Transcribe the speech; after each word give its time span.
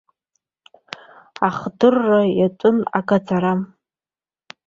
Ахдырра 1.47 2.21
иатәын, 2.39 2.77
агаӡара. 2.97 3.53